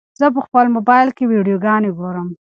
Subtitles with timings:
[0.19, 2.27] زه په خپل موبایل کې ویډیوګانې ګورم.